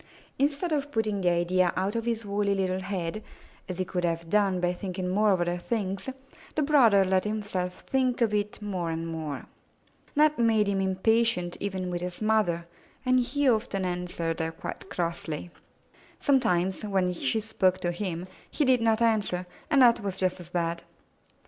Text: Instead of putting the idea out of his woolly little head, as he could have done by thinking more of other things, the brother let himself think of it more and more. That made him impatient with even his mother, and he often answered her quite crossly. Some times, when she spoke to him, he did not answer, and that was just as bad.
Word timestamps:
Instead 0.39 0.71
of 0.71 0.91
putting 0.91 1.21
the 1.21 1.29
idea 1.29 1.71
out 1.77 1.95
of 1.95 2.05
his 2.05 2.25
woolly 2.25 2.55
little 2.55 2.79
head, 2.81 3.21
as 3.69 3.77
he 3.77 3.85
could 3.85 4.03
have 4.03 4.31
done 4.31 4.59
by 4.59 4.73
thinking 4.73 5.07
more 5.07 5.29
of 5.31 5.39
other 5.41 5.59
things, 5.59 6.09
the 6.55 6.63
brother 6.63 7.05
let 7.05 7.23
himself 7.23 7.81
think 7.81 8.19
of 8.19 8.33
it 8.33 8.59
more 8.63 8.89
and 8.89 9.05
more. 9.07 9.45
That 10.15 10.39
made 10.39 10.65
him 10.67 10.81
impatient 10.81 11.53
with 11.53 11.61
even 11.61 11.93
his 11.99 12.19
mother, 12.19 12.65
and 13.05 13.19
he 13.19 13.47
often 13.47 13.85
answered 13.85 14.39
her 14.39 14.51
quite 14.51 14.89
crossly. 14.89 15.51
Some 16.19 16.39
times, 16.39 16.83
when 16.83 17.13
she 17.13 17.39
spoke 17.39 17.77
to 17.81 17.91
him, 17.91 18.25
he 18.49 18.65
did 18.65 18.81
not 18.81 19.03
answer, 19.03 19.45
and 19.69 19.83
that 19.83 19.99
was 20.01 20.17
just 20.17 20.39
as 20.39 20.49
bad. 20.49 20.81